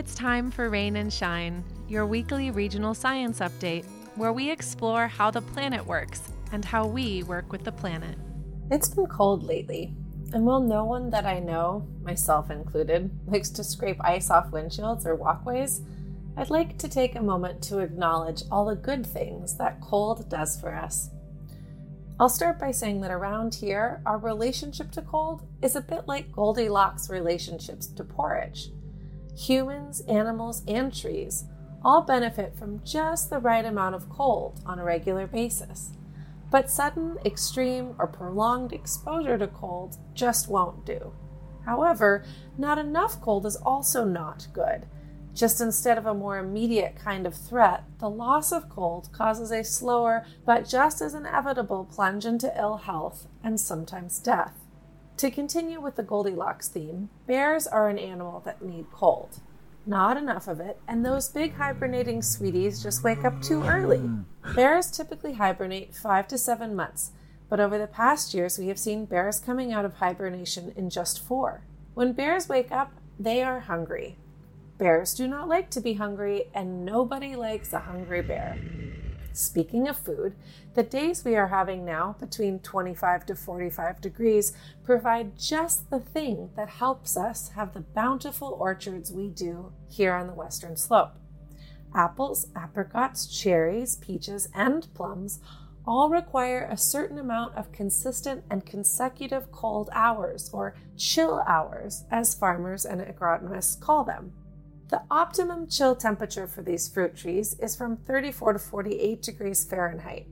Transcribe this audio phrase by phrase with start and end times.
[0.00, 3.84] it's time for Rain and Shine, your weekly regional science update,
[4.14, 8.16] where we explore how the planet works and how we work with the planet.
[8.70, 9.92] It's been cold lately,
[10.32, 15.04] and while no one that I know, myself included, likes to scrape ice off windshields
[15.04, 15.82] or walkways,
[16.34, 20.58] I'd like to take a moment to acknowledge all the good things that cold does
[20.58, 21.10] for us.
[22.18, 26.32] I'll start by saying that around here, our relationship to cold is a bit like
[26.32, 28.70] Goldilocks' relationships to porridge.
[29.36, 31.44] Humans, animals, and trees
[31.82, 35.92] all benefit from just the right amount of cold on a regular basis.
[36.50, 41.12] But sudden, extreme, or prolonged exposure to cold just won't do.
[41.64, 42.24] However,
[42.58, 44.86] not enough cold is also not good.
[45.32, 49.62] Just instead of a more immediate kind of threat, the loss of cold causes a
[49.62, 54.59] slower but just as inevitable plunge into ill health and sometimes death.
[55.20, 59.40] To continue with the Goldilocks theme, bears are an animal that need cold.
[59.84, 63.98] Not enough of it, and those big hibernating sweeties just wake up too early.
[63.98, 64.24] Mm.
[64.56, 67.10] Bears typically hibernate five to seven months,
[67.50, 71.22] but over the past years we have seen bears coming out of hibernation in just
[71.22, 71.64] four.
[71.92, 74.16] When bears wake up, they are hungry.
[74.78, 78.58] Bears do not like to be hungry, and nobody likes a hungry bear.
[79.32, 80.34] Speaking of food,
[80.74, 84.52] the days we are having now, between 25 to 45 degrees,
[84.84, 90.26] provide just the thing that helps us have the bountiful orchards we do here on
[90.26, 91.12] the western slope.
[91.94, 95.40] Apples, apricots, cherries, peaches, and plums
[95.86, 102.34] all require a certain amount of consistent and consecutive cold hours, or chill hours, as
[102.34, 104.32] farmers and agronomists call them.
[104.90, 110.26] The optimum chill temperature for these fruit trees is from 34 to 48 degrees Fahrenheit.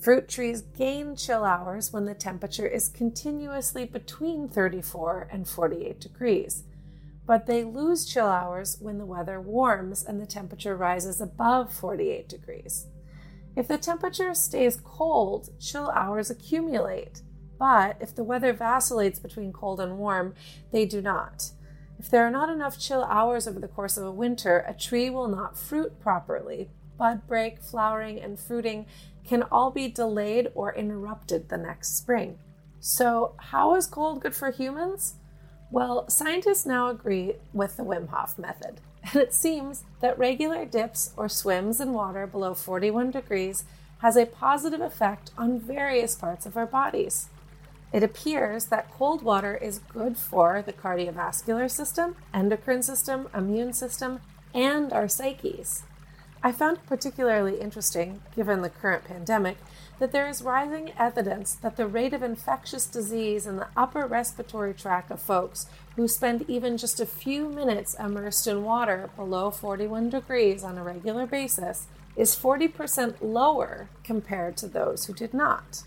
[0.00, 6.64] Fruit trees gain chill hours when the temperature is continuously between 34 and 48 degrees,
[7.26, 12.28] but they lose chill hours when the weather warms and the temperature rises above 48
[12.28, 12.88] degrees.
[13.54, 17.22] If the temperature stays cold, chill hours accumulate,
[17.56, 20.34] but if the weather vacillates between cold and warm,
[20.72, 21.52] they do not.
[21.98, 25.08] If there are not enough chill hours over the course of a winter, a tree
[25.10, 26.68] will not fruit properly.
[26.98, 28.86] Bud break, flowering, and fruiting
[29.26, 32.38] can all be delayed or interrupted the next spring.
[32.80, 35.14] So, how is cold good for humans?
[35.70, 41.12] Well, scientists now agree with the Wim Hof method, and it seems that regular dips
[41.16, 43.64] or swims in water below 41 degrees
[43.98, 47.28] has a positive effect on various parts of our bodies.
[47.92, 54.20] It appears that cold water is good for the cardiovascular system, endocrine system, immune system,
[54.52, 55.82] and our psyches.
[56.42, 59.56] I found particularly interesting, given the current pandemic,
[59.98, 64.74] that there is rising evidence that the rate of infectious disease in the upper respiratory
[64.74, 65.66] tract of folks
[65.96, 70.84] who spend even just a few minutes immersed in water below 41 degrees on a
[70.84, 75.82] regular basis is 40% lower compared to those who did not.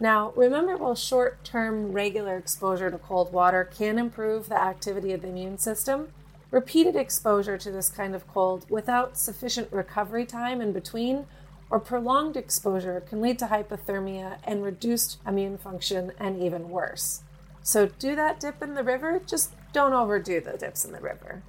[0.00, 5.22] Now, remember, while short term regular exposure to cold water can improve the activity of
[5.22, 6.12] the immune system,
[6.50, 11.26] repeated exposure to this kind of cold without sufficient recovery time in between
[11.70, 17.22] or prolonged exposure can lead to hypothermia and reduced immune function and even worse.
[17.62, 21.42] So, do that dip in the river, just don't overdo the dips in the river.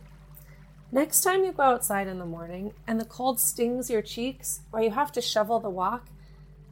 [0.92, 4.82] Next time you go outside in the morning and the cold stings your cheeks or
[4.82, 6.08] you have to shovel the walk,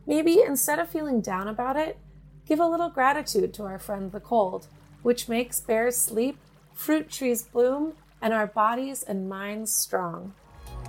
[0.08, 2.00] Maybe instead of feeling down about it,
[2.48, 4.68] give a little gratitude to our friend the cold,
[5.04, 6.38] which makes bears sleep,
[6.74, 10.34] fruit trees bloom, and our bodies and minds strong.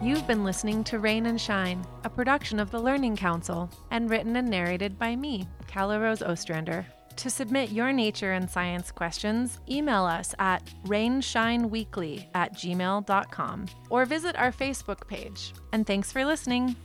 [0.00, 4.36] You've been listening to Rain and Shine, a production of the Learning Council, and written
[4.36, 6.86] and narrated by me, Calla Rose Ostrander.
[7.16, 14.36] To submit your nature and science questions, email us at rainshineweekly at gmail.com or visit
[14.36, 15.52] our Facebook page.
[15.72, 16.76] And thanks for listening.